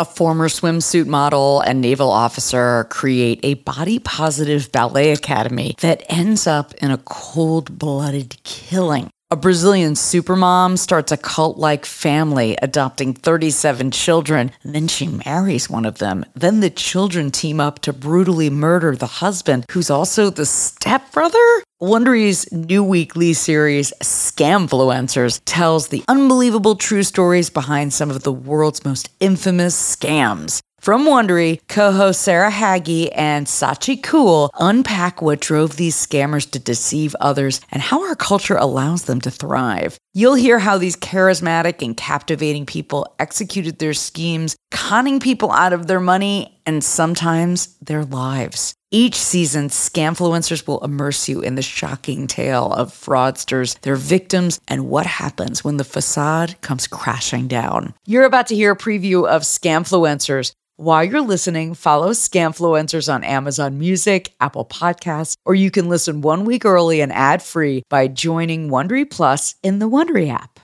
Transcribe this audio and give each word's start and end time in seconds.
A 0.00 0.04
former 0.06 0.48
swimsuit 0.48 1.04
model 1.04 1.60
and 1.60 1.82
naval 1.82 2.10
officer 2.10 2.84
create 2.84 3.38
a 3.42 3.52
body 3.52 3.98
positive 3.98 4.72
ballet 4.72 5.10
academy 5.10 5.74
that 5.82 6.02
ends 6.08 6.46
up 6.46 6.72
in 6.80 6.90
a 6.90 6.96
cold 6.96 7.78
blooded 7.78 8.42
killing. 8.42 9.10
A 9.32 9.36
Brazilian 9.36 9.92
supermom 9.92 10.76
starts 10.76 11.12
a 11.12 11.16
cult 11.16 11.56
like 11.56 11.86
family, 11.86 12.56
adopting 12.60 13.14
37 13.14 13.92
children. 13.92 14.50
And 14.64 14.74
then 14.74 14.88
she 14.88 15.06
marries 15.06 15.70
one 15.70 15.86
of 15.86 15.98
them. 15.98 16.26
Then 16.34 16.58
the 16.58 16.68
children 16.68 17.30
team 17.30 17.60
up 17.60 17.78
to 17.82 17.92
brutally 17.92 18.50
murder 18.50 18.96
the 18.96 19.06
husband, 19.06 19.66
who's 19.70 19.88
also 19.88 20.30
the 20.30 20.46
stepbrother? 20.46 21.38
Wondery's 21.80 22.50
new 22.50 22.82
weekly 22.82 23.32
series, 23.32 23.92
Scamfluencers, 24.02 25.40
tells 25.44 25.88
the 25.88 26.02
unbelievable 26.08 26.74
true 26.74 27.04
stories 27.04 27.50
behind 27.50 27.92
some 27.92 28.10
of 28.10 28.24
the 28.24 28.32
world's 28.32 28.84
most 28.84 29.10
infamous 29.20 29.76
scams. 29.96 30.60
From 30.80 31.04
Wondery, 31.04 31.60
co-host 31.68 32.22
Sarah 32.22 32.48
Hagi 32.48 33.12
and 33.12 33.46
Scaachi 33.46 34.00
Koul 34.00 34.48
unpack 34.58 35.20
what 35.20 35.42
drove 35.42 35.76
these 35.76 35.94
scammers 35.94 36.50
to 36.52 36.58
deceive 36.58 37.14
others 37.20 37.60
and 37.70 37.82
how 37.82 38.08
our 38.08 38.16
culture 38.16 38.56
allows 38.56 39.04
them 39.04 39.20
to 39.20 39.30
thrive. 39.30 39.98
You'll 40.14 40.36
hear 40.36 40.58
how 40.58 40.78
these 40.78 40.96
charismatic 40.96 41.84
and 41.84 41.94
captivating 41.94 42.64
people 42.64 43.14
executed 43.18 43.78
their 43.78 43.92
schemes, 43.92 44.56
conning 44.70 45.20
people 45.20 45.52
out 45.52 45.74
of 45.74 45.86
their 45.86 46.00
money 46.00 46.58
and 46.70 46.84
sometimes 46.84 47.76
their 47.82 48.04
lives. 48.04 48.76
Each 48.92 49.16
season, 49.16 49.70
Scamfluencers 49.70 50.68
will 50.68 50.78
immerse 50.84 51.28
you 51.28 51.40
in 51.40 51.56
the 51.56 51.62
shocking 51.62 52.28
tale 52.28 52.72
of 52.72 52.92
fraudsters, 52.92 53.80
their 53.80 53.96
victims, 53.96 54.60
and 54.68 54.88
what 54.88 55.04
happens 55.04 55.64
when 55.64 55.78
the 55.78 55.84
facade 55.84 56.54
comes 56.60 56.86
crashing 56.86 57.48
down. 57.48 57.92
You're 58.06 58.24
about 58.24 58.46
to 58.48 58.54
hear 58.54 58.70
a 58.70 58.76
preview 58.76 59.26
of 59.26 59.42
Scamfluencers. 59.42 60.52
While 60.76 61.02
you're 61.02 61.22
listening, 61.22 61.74
follow 61.74 62.10
Scamfluencers 62.10 63.12
on 63.12 63.24
Amazon 63.24 63.76
Music, 63.80 64.32
Apple 64.38 64.64
Podcasts, 64.64 65.34
or 65.44 65.56
you 65.56 65.72
can 65.72 65.88
listen 65.88 66.20
one 66.20 66.44
week 66.44 66.64
early 66.64 67.00
and 67.00 67.12
ad 67.12 67.42
free 67.42 67.82
by 67.90 68.06
joining 68.06 68.68
Wondery 68.70 69.10
Plus 69.10 69.56
in 69.64 69.80
the 69.80 69.90
Wondery 69.90 70.32
app. 70.32 70.59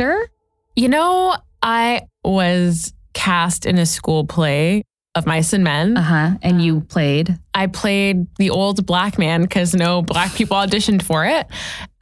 Actor? 0.00 0.30
You 0.76 0.88
know, 0.88 1.36
I 1.62 2.02
was 2.24 2.92
cast 3.12 3.66
in 3.66 3.78
a 3.78 3.86
school 3.86 4.24
play 4.26 4.82
of 5.14 5.26
Mice 5.26 5.52
and 5.52 5.64
Men. 5.64 5.96
Uh 5.96 6.02
huh. 6.02 6.30
And 6.42 6.62
you 6.62 6.80
played? 6.82 7.38
I 7.54 7.66
played 7.66 8.26
the 8.36 8.50
old 8.50 8.86
black 8.86 9.18
man 9.18 9.42
because 9.42 9.74
no 9.74 10.02
black 10.02 10.32
people 10.34 10.56
auditioned 10.56 11.02
for 11.02 11.24
it. 11.26 11.46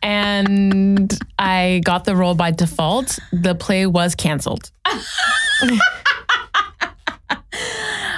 And 0.03 1.13
I 1.39 1.81
got 1.85 2.05
the 2.05 2.15
role 2.15 2.35
by 2.35 2.51
default. 2.53 3.19
The 3.33 3.55
play 3.55 3.87
was 3.87 4.15
canceled. 4.15 4.71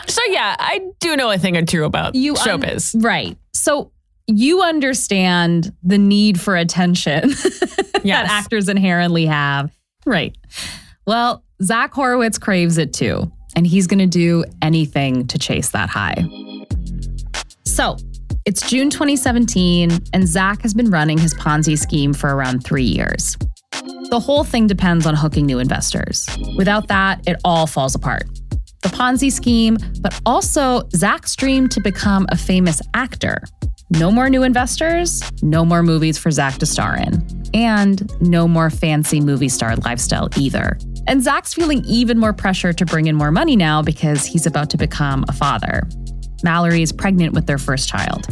so, 0.06 0.20
yeah, 0.28 0.56
I 0.58 0.80
do 0.98 1.16
know 1.16 1.30
a 1.30 1.38
thing 1.38 1.56
or 1.56 1.64
two 1.64 1.84
about 1.84 2.14
You 2.14 2.34
un- 2.34 2.46
showbiz. 2.46 3.02
right. 3.02 3.38
So 3.54 3.92
you 4.26 4.60
understand 4.62 5.72
the 5.82 5.98
need 5.98 6.38
for 6.40 6.54
attention 6.56 7.30
that 8.04 8.26
actors 8.28 8.68
inherently 8.68 9.26
have. 9.26 9.72
Right. 10.06 10.36
Well, 11.06 11.44
Zach 11.62 11.92
Horowitz 11.92 12.38
craves 12.38 12.78
it 12.78 12.92
too, 12.92 13.30
and 13.56 13.66
he's 13.66 13.86
going 13.86 13.98
to 13.98 14.06
do 14.06 14.44
anything 14.62 15.26
to 15.28 15.38
chase 15.38 15.70
that 15.70 15.88
high. 15.88 16.24
So 17.64 17.96
it's 18.46 18.68
June 18.68 18.90
2017, 18.90 19.90
and 20.12 20.26
Zach 20.26 20.62
has 20.62 20.74
been 20.74 20.90
running 20.90 21.18
his 21.18 21.34
Ponzi 21.34 21.78
scheme 21.78 22.12
for 22.12 22.34
around 22.34 22.64
three 22.64 22.84
years. 22.84 23.36
The 24.10 24.20
whole 24.20 24.44
thing 24.44 24.66
depends 24.66 25.06
on 25.06 25.14
hooking 25.14 25.46
new 25.46 25.58
investors. 25.58 26.28
Without 26.56 26.88
that, 26.88 27.26
it 27.28 27.36
all 27.44 27.66
falls 27.66 27.94
apart. 27.94 28.24
The 28.82 28.88
Ponzi 28.88 29.30
scheme, 29.30 29.76
but 30.00 30.18
also 30.24 30.88
Zach's 30.96 31.36
dream 31.36 31.68
to 31.68 31.80
become 31.80 32.26
a 32.30 32.36
famous 32.36 32.80
actor. 32.94 33.42
No 33.90 34.10
more 34.10 34.30
new 34.30 34.42
investors, 34.42 35.22
no 35.42 35.64
more 35.64 35.82
movies 35.82 36.16
for 36.16 36.30
Zach 36.30 36.58
to 36.58 36.66
star 36.66 36.96
in, 36.96 37.39
and 37.54 38.10
no 38.20 38.46
more 38.48 38.70
fancy 38.70 39.20
movie 39.20 39.48
star 39.48 39.76
lifestyle 39.76 40.28
either. 40.36 40.78
And 41.06 41.22
Zach's 41.22 41.54
feeling 41.54 41.84
even 41.86 42.18
more 42.18 42.32
pressure 42.32 42.72
to 42.72 42.84
bring 42.86 43.06
in 43.06 43.16
more 43.16 43.30
money 43.30 43.56
now 43.56 43.82
because 43.82 44.24
he's 44.24 44.46
about 44.46 44.70
to 44.70 44.76
become 44.76 45.24
a 45.28 45.32
father. 45.32 45.88
Mallory 46.42 46.82
is 46.82 46.92
pregnant 46.92 47.34
with 47.34 47.46
their 47.46 47.58
first 47.58 47.88
child. 47.88 48.26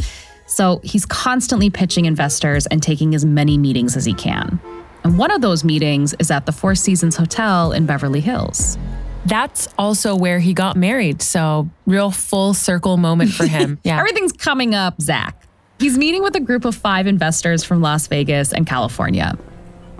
So 0.47 0.81
he's 0.83 1.05
constantly 1.05 1.69
pitching 1.69 2.05
investors 2.05 2.65
and 2.67 2.81
taking 2.81 3.13
as 3.13 3.25
many 3.25 3.57
meetings 3.57 3.95
as 3.95 4.05
he 4.05 4.13
can. 4.13 4.59
And 5.03 5.17
one 5.17 5.31
of 5.31 5.41
those 5.41 5.63
meetings 5.63 6.13
is 6.19 6.31
at 6.31 6.45
the 6.45 6.51
Four 6.51 6.75
Seasons 6.75 7.15
Hotel 7.15 7.71
in 7.71 7.85
Beverly 7.85 8.19
Hills. 8.19 8.77
That's 9.25 9.67
also 9.77 10.15
where 10.15 10.39
he 10.39 10.53
got 10.53 10.75
married. 10.75 11.21
So, 11.21 11.69
real 11.85 12.09
full 12.09 12.53
circle 12.53 12.97
moment 12.97 13.31
for 13.31 13.45
him. 13.45 13.79
Yeah. 13.83 13.99
Everything's 13.99 14.31
coming 14.31 14.73
up, 14.73 14.99
Zach. 15.01 15.45
He's 15.79 15.97
meeting 15.97 16.23
with 16.23 16.35
a 16.35 16.41
group 16.41 16.65
of 16.65 16.75
five 16.75 17.07
investors 17.07 17.63
from 17.63 17.79
Las 17.79 18.07
Vegas 18.07 18.51
and 18.51 18.67
California. 18.67 19.37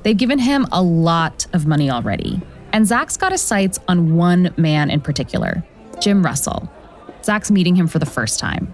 They've 0.04 0.18
given 0.18 0.38
him 0.38 0.68
a 0.74 0.82
lot 0.82 1.48
of 1.54 1.66
money 1.66 1.90
already. 1.90 2.42
And 2.74 2.86
Zach's 2.86 3.16
got 3.16 3.32
his 3.32 3.42
sights 3.42 3.80
on 3.88 4.16
one 4.16 4.54
man 4.58 4.90
in 4.90 5.00
particular, 5.00 5.64
Jim 6.02 6.24
Russell. 6.24 6.70
Zach's 7.24 7.50
meeting 7.50 7.76
him 7.76 7.88
for 7.88 7.98
the 7.98 8.06
first 8.06 8.40
time. 8.42 8.74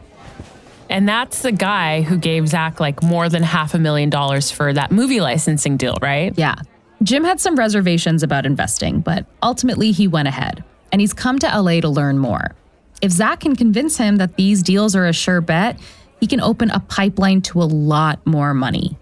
And 0.89 1.07
that's 1.07 1.43
the 1.43 1.51
guy 1.51 2.01
who 2.01 2.17
gave 2.17 2.47
Zach 2.47 2.79
like 2.79 3.03
more 3.03 3.29
than 3.29 3.43
half 3.43 3.75
a 3.75 3.79
million 3.79 4.09
dollars 4.09 4.49
for 4.49 4.73
that 4.73 4.91
movie 4.91 5.21
licensing 5.21 5.77
deal, 5.77 5.97
right? 6.01 6.33
Yeah. 6.35 6.55
Jim 7.03 7.23
had 7.23 7.39
some 7.39 7.55
reservations 7.55 8.23
about 8.23 8.47
investing, 8.47 9.01
but 9.01 9.27
ultimately 9.43 9.91
he 9.91 10.07
went 10.07 10.27
ahead. 10.27 10.63
And 10.91 11.01
he's 11.01 11.13
come 11.13 11.37
to 11.39 11.47
LA 11.47 11.81
to 11.81 11.89
learn 11.89 12.17
more. 12.17 12.55
If 13.01 13.11
Zach 13.11 13.41
can 13.41 13.55
convince 13.55 13.97
him 13.97 14.15
that 14.17 14.37
these 14.37 14.63
deals 14.63 14.95
are 14.95 15.05
a 15.05 15.13
sure 15.13 15.41
bet, 15.41 15.77
he 16.19 16.27
can 16.27 16.41
open 16.41 16.71
a 16.71 16.79
pipeline 16.79 17.41
to 17.43 17.61
a 17.61 17.65
lot 17.65 18.25
more 18.25 18.53
money. 18.53 18.97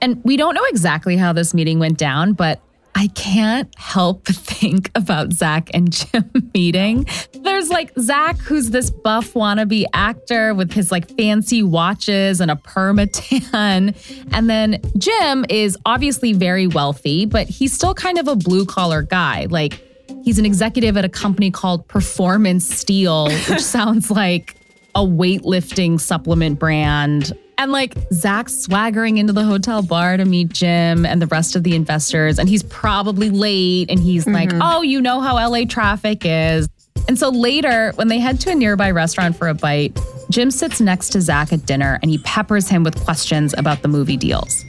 And 0.00 0.22
we 0.24 0.36
don't 0.36 0.54
know 0.54 0.64
exactly 0.68 1.16
how 1.16 1.32
this 1.32 1.54
meeting 1.54 1.78
went 1.78 1.98
down, 1.98 2.34
but 2.34 2.60
I 2.96 3.08
can't 3.08 3.68
help 3.76 4.26
think 4.26 4.90
about 4.94 5.32
Zach 5.32 5.68
and 5.74 5.90
Jim 5.90 6.30
meeting. 6.54 7.06
There's 7.42 7.68
like 7.68 7.92
Zach, 7.98 8.38
who's 8.38 8.70
this 8.70 8.90
buff 8.90 9.32
wannabe 9.32 9.84
actor 9.92 10.54
with 10.54 10.72
his 10.72 10.92
like 10.92 11.08
fancy 11.16 11.62
watches 11.62 12.40
and 12.40 12.50
a 12.50 12.56
permatan. 12.56 13.94
And 14.30 14.50
then 14.50 14.80
Jim 14.96 15.44
is 15.48 15.76
obviously 15.84 16.32
very 16.34 16.66
wealthy, 16.66 17.26
but 17.26 17.48
he's 17.48 17.72
still 17.72 17.94
kind 17.94 18.18
of 18.18 18.28
a 18.28 18.36
blue 18.36 18.64
collar 18.64 19.02
guy. 19.02 19.46
Like 19.50 19.82
he's 20.22 20.38
an 20.38 20.46
executive 20.46 20.96
at 20.96 21.04
a 21.04 21.08
company 21.08 21.50
called 21.50 21.88
Performance 21.88 22.68
Steel, 22.68 23.28
which 23.48 23.60
sounds 23.60 24.10
like 24.10 24.56
a 24.94 25.00
weightlifting 25.00 26.00
supplement 26.00 26.58
brand. 26.58 27.32
And 27.56 27.70
like 27.70 27.94
Zach's 28.12 28.56
swaggering 28.56 29.18
into 29.18 29.32
the 29.32 29.44
hotel 29.44 29.82
bar 29.82 30.16
to 30.16 30.24
meet 30.24 30.48
Jim 30.48 31.06
and 31.06 31.22
the 31.22 31.26
rest 31.28 31.56
of 31.56 31.62
the 31.62 31.74
investors. 31.74 32.38
And 32.38 32.48
he's 32.48 32.62
probably 32.64 33.30
late. 33.30 33.90
And 33.90 34.00
he's 34.00 34.26
like, 34.26 34.48
mm-hmm. 34.48 34.60
oh, 34.62 34.82
you 34.82 35.00
know 35.00 35.20
how 35.20 35.36
LA 35.36 35.64
traffic 35.64 36.22
is. 36.24 36.68
And 37.06 37.18
so 37.18 37.28
later, 37.28 37.92
when 37.96 38.08
they 38.08 38.18
head 38.18 38.40
to 38.40 38.50
a 38.50 38.54
nearby 38.54 38.90
restaurant 38.90 39.36
for 39.36 39.48
a 39.48 39.54
bite, 39.54 39.98
Jim 40.30 40.50
sits 40.50 40.80
next 40.80 41.10
to 41.10 41.20
Zach 41.20 41.52
at 41.52 41.66
dinner 41.66 41.98
and 42.02 42.10
he 42.10 42.18
peppers 42.18 42.68
him 42.68 42.82
with 42.82 43.02
questions 43.04 43.54
about 43.56 43.82
the 43.82 43.88
movie 43.88 44.16
deals. 44.16 44.64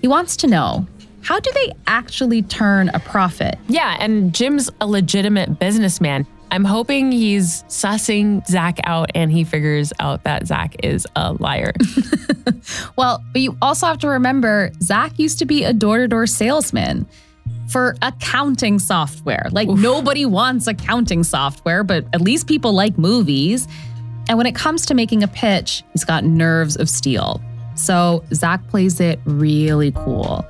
He 0.00 0.08
wants 0.08 0.36
to 0.38 0.46
know 0.46 0.86
how 1.22 1.38
do 1.38 1.50
they 1.52 1.72
actually 1.86 2.42
turn 2.42 2.88
a 2.90 2.98
profit? 2.98 3.58
Yeah, 3.68 3.96
and 4.00 4.34
Jim's 4.34 4.70
a 4.80 4.86
legitimate 4.86 5.58
businessman. 5.58 6.26
I'm 6.52 6.64
hoping 6.64 7.12
he's 7.12 7.62
sussing 7.64 8.46
Zach 8.46 8.80
out 8.84 9.10
and 9.14 9.30
he 9.30 9.44
figures 9.44 9.92
out 10.00 10.24
that 10.24 10.46
Zach 10.46 10.76
is 10.84 11.06
a 11.16 11.32
liar. 11.34 11.72
Well, 12.96 13.24
but 13.32 13.40
you 13.40 13.56
also 13.62 13.86
have 13.86 13.98
to 13.98 14.08
remember 14.08 14.70
Zach 14.82 15.18
used 15.18 15.38
to 15.38 15.46
be 15.46 15.64
a 15.64 15.72
door 15.72 15.98
to 15.98 16.08
door 16.08 16.26
salesman 16.26 17.06
for 17.68 17.96
accounting 18.02 18.78
software. 18.78 19.48
Like 19.50 19.68
nobody 19.68 20.26
wants 20.26 20.66
accounting 20.66 21.22
software, 21.24 21.84
but 21.84 22.04
at 22.12 22.20
least 22.20 22.46
people 22.46 22.72
like 22.72 22.98
movies. 22.98 23.68
And 24.28 24.36
when 24.36 24.46
it 24.46 24.54
comes 24.54 24.86
to 24.86 24.94
making 24.94 25.22
a 25.22 25.28
pitch, 25.28 25.82
he's 25.92 26.04
got 26.04 26.24
nerves 26.24 26.76
of 26.76 26.88
steel. 26.88 27.40
So 27.74 28.24
Zach 28.34 28.66
plays 28.68 29.00
it 29.00 29.20
really 29.24 29.92
cool. 29.92 30.44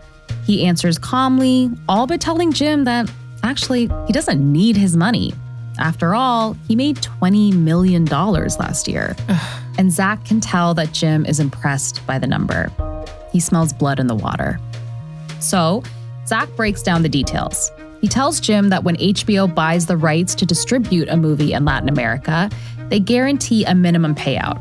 He 0.44 0.64
answers 0.66 0.98
calmly, 0.98 1.70
all 1.88 2.06
but 2.06 2.20
telling 2.20 2.52
Jim 2.52 2.84
that 2.84 3.10
actually 3.42 3.88
he 4.06 4.12
doesn't 4.12 4.40
need 4.40 4.76
his 4.76 4.96
money. 4.96 5.32
After 5.80 6.14
all, 6.14 6.52
he 6.68 6.76
made 6.76 6.96
$20 6.96 7.54
million 7.54 8.04
last 8.04 8.86
year. 8.86 9.16
And 9.78 9.90
Zach 9.90 10.26
can 10.26 10.40
tell 10.40 10.74
that 10.74 10.92
Jim 10.92 11.24
is 11.24 11.40
impressed 11.40 12.06
by 12.06 12.18
the 12.18 12.26
number. 12.26 12.70
He 13.32 13.40
smells 13.40 13.72
blood 13.72 13.98
in 13.98 14.08
the 14.08 14.14
water. 14.14 14.60
So, 15.38 15.82
Zach 16.26 16.54
breaks 16.54 16.82
down 16.82 17.02
the 17.02 17.08
details. 17.08 17.70
He 18.02 18.08
tells 18.08 18.40
Jim 18.40 18.68
that 18.68 18.84
when 18.84 18.96
HBO 18.96 19.54
buys 19.54 19.86
the 19.86 19.96
rights 19.96 20.34
to 20.34 20.44
distribute 20.44 21.08
a 21.08 21.16
movie 21.16 21.54
in 21.54 21.64
Latin 21.64 21.88
America, 21.88 22.50
they 22.90 23.00
guarantee 23.00 23.64
a 23.64 23.74
minimum 23.74 24.14
payout. 24.14 24.60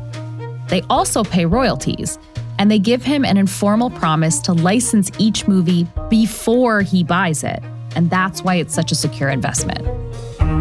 They 0.68 0.80
also 0.88 1.22
pay 1.22 1.44
royalties. 1.44 2.18
And 2.58 2.70
they 2.70 2.78
give 2.78 3.02
him 3.02 3.26
an 3.26 3.36
informal 3.36 3.90
promise 3.90 4.38
to 4.40 4.54
license 4.54 5.10
each 5.18 5.46
movie 5.46 5.86
before 6.08 6.80
he 6.80 7.04
buys 7.04 7.44
it. 7.44 7.62
And 7.94 8.08
that's 8.08 8.42
why 8.42 8.54
it's 8.54 8.72
such 8.72 8.90
a 8.90 8.94
secure 8.94 9.28
investment. 9.28 9.99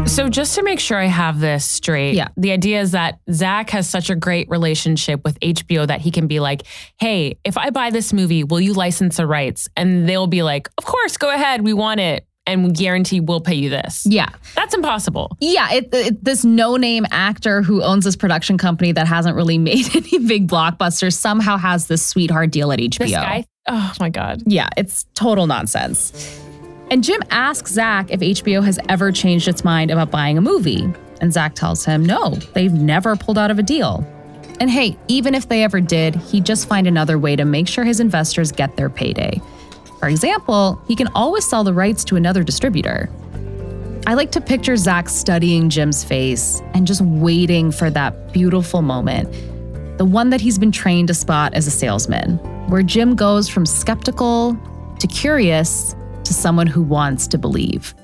So 0.07 0.27
just 0.27 0.55
to 0.55 0.63
make 0.63 0.79
sure 0.79 0.97
I 0.97 1.05
have 1.05 1.39
this 1.39 1.63
straight, 1.63 2.15
Yeah. 2.15 2.29
the 2.35 2.51
idea 2.51 2.81
is 2.81 2.91
that 2.91 3.19
Zach 3.31 3.69
has 3.69 3.87
such 3.87 4.09
a 4.09 4.15
great 4.15 4.49
relationship 4.49 5.21
with 5.23 5.37
HBO 5.41 5.85
that 5.85 6.01
he 6.01 6.11
can 6.11 6.27
be 6.27 6.39
like, 6.39 6.63
"Hey, 6.99 7.37
if 7.45 7.57
I 7.57 7.69
buy 7.69 7.89
this 7.91 8.11
movie, 8.11 8.43
will 8.43 8.59
you 8.59 8.73
license 8.73 9.17
the 9.17 9.27
rights?" 9.27 9.69
And 9.77 10.09
they'll 10.09 10.27
be 10.27 10.41
like, 10.43 10.67
"Of 10.77 10.85
course, 10.85 11.15
go 11.17 11.29
ahead. 11.33 11.61
We 11.61 11.73
want 11.73 11.99
it, 11.99 12.25
and 12.47 12.65
we 12.65 12.71
guarantee 12.71 13.19
we'll 13.19 13.39
pay 13.39 13.53
you 13.55 13.69
this." 13.69 14.05
Yeah. 14.09 14.29
That's 14.55 14.73
impossible. 14.73 15.37
Yeah, 15.39 15.71
it, 15.73 15.89
it, 15.93 16.23
this 16.23 16.43
no 16.43 16.75
name 16.75 17.05
actor 17.11 17.61
who 17.61 17.83
owns 17.83 18.03
this 18.03 18.15
production 18.15 18.57
company 18.57 18.91
that 18.93 19.07
hasn't 19.07 19.35
really 19.35 19.57
made 19.69 19.95
any 19.95 20.17
big 20.27 20.47
blockbusters 20.47 21.13
somehow 21.13 21.55
has 21.57 21.87
this 21.87 22.03
sweetheart 22.05 22.51
deal 22.51 22.71
at 22.71 22.79
HBO. 22.79 22.97
This 22.97 23.11
guy, 23.11 23.45
oh 23.67 23.93
my 23.99 24.09
god. 24.09 24.41
Yeah, 24.45 24.69
it's 24.75 25.05
total 25.13 25.45
nonsense. 25.47 26.39
And 26.91 27.03
Jim 27.03 27.21
asks 27.29 27.71
Zach 27.71 28.09
if 28.09 28.19
HBO 28.19 28.63
has 28.63 28.79
ever 28.89 29.11
changed 29.11 29.47
its 29.47 29.63
mind 29.63 29.91
about 29.91 30.09
buying 30.09 30.37
a 30.37 30.41
movie. 30.41 30.91
And 31.21 31.31
Zach 31.31 31.53
tells 31.53 31.85
him 31.85 32.03
no, 32.03 32.31
they've 32.53 32.73
never 32.73 33.15
pulled 33.15 33.37
out 33.37 33.51
of 33.51 33.59
a 33.59 33.63
deal. 33.63 34.05
And 34.59 34.69
hey, 34.69 34.97
even 35.07 35.35
if 35.35 35.47
they 35.47 35.63
ever 35.63 35.79
did, 35.79 36.15
he'd 36.15 36.45
just 36.45 36.67
find 36.67 36.87
another 36.87 37.19
way 37.19 37.35
to 37.35 37.45
make 37.45 37.67
sure 37.67 37.83
his 37.83 37.99
investors 37.99 38.51
get 38.51 38.75
their 38.75 38.89
payday. 38.89 39.39
For 39.99 40.07
example, 40.07 40.81
he 40.87 40.95
can 40.95 41.07
always 41.13 41.45
sell 41.45 41.63
the 41.63 41.73
rights 41.73 42.03
to 42.05 42.15
another 42.15 42.43
distributor. 42.43 43.09
I 44.07 44.15
like 44.15 44.31
to 44.31 44.41
picture 44.41 44.75
Zach 44.75 45.09
studying 45.09 45.69
Jim's 45.69 46.03
face 46.03 46.61
and 46.73 46.87
just 46.87 47.01
waiting 47.01 47.71
for 47.71 47.89
that 47.91 48.33
beautiful 48.33 48.81
moment. 48.81 49.31
The 49.97 50.05
one 50.05 50.29
that 50.31 50.41
he's 50.41 50.57
been 50.57 50.71
trained 50.71 51.09
to 51.09 51.13
spot 51.13 51.53
as 51.53 51.67
a 51.67 51.71
salesman, 51.71 52.37
where 52.69 52.81
Jim 52.81 53.15
goes 53.15 53.47
from 53.47 53.65
skeptical 53.65 54.57
to 54.99 55.07
curious 55.07 55.95
to 56.29 56.33
someone 56.35 56.67
who 56.67 56.83
wants 56.83 57.27
to 57.27 57.39
believe. 57.39 57.95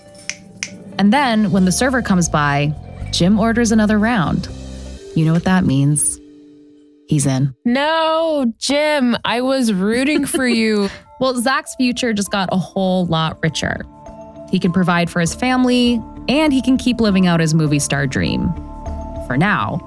And 0.97 1.13
then 1.13 1.51
when 1.51 1.65
the 1.65 1.71
server 1.71 2.01
comes 2.01 2.27
by, 2.27 2.73
Jim 3.11 3.39
orders 3.39 3.71
another 3.71 3.99
round. 3.99 4.49
You 5.15 5.25
know 5.25 5.33
what 5.33 5.43
that 5.43 5.63
means? 5.63 6.19
He's 7.07 7.27
in. 7.27 7.55
No, 7.65 8.51
Jim, 8.57 9.15
I 9.23 9.41
was 9.41 9.71
rooting 9.71 10.25
for 10.25 10.45
you. 10.45 10.89
Well, 11.17 11.33
Zach's 11.35 11.73
future 11.75 12.11
just 12.11 12.29
got 12.29 12.49
a 12.51 12.57
whole 12.57 13.05
lot 13.05 13.41
richer. 13.41 13.85
He 14.51 14.59
can 14.59 14.73
provide 14.73 15.09
for 15.09 15.21
his 15.21 15.33
family, 15.33 16.01
and 16.27 16.51
he 16.51 16.61
can 16.61 16.75
keep 16.75 16.99
living 16.99 17.25
out 17.25 17.39
his 17.39 17.53
movie 17.53 17.79
star 17.79 18.05
dream. 18.05 18.53
For 19.25 19.37
now. 19.37 19.77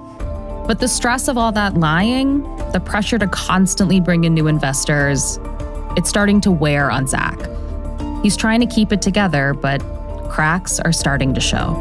But 0.66 0.78
the 0.80 0.88
stress 0.88 1.28
of 1.28 1.36
all 1.36 1.52
that 1.52 1.74
lying, 1.74 2.44
the 2.72 2.80
pressure 2.80 3.18
to 3.18 3.26
constantly 3.26 4.00
bring 4.00 4.24
in 4.24 4.32
new 4.32 4.46
investors, 4.46 5.38
it's 5.98 6.08
starting 6.08 6.40
to 6.40 6.50
wear 6.50 6.90
on 6.90 7.06
Zach. 7.06 7.38
He's 8.22 8.36
trying 8.36 8.60
to 8.60 8.66
keep 8.66 8.92
it 8.92 9.02
together, 9.02 9.54
but 9.54 9.80
cracks 10.30 10.78
are 10.80 10.92
starting 10.92 11.34
to 11.34 11.40
show. 11.40 11.74